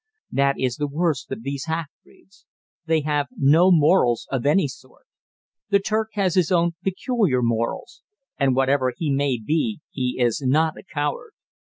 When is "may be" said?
9.13-9.79